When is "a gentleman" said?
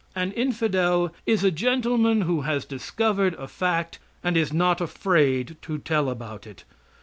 1.43-2.21